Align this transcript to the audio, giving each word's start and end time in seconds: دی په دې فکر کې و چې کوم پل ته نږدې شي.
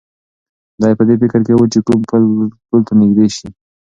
دی 0.81 0.91
په 0.97 1.03
دې 1.07 1.15
فکر 1.21 1.39
کې 1.47 1.53
و 1.55 1.63
چې 1.73 1.79
کوم 1.87 1.99
پل 2.69 2.79
ته 2.87 2.93
نږدې 3.01 3.27
شي. 3.35 3.47